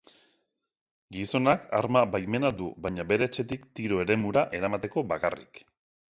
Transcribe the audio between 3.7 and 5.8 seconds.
tiro-eremura eramateko bakarrik.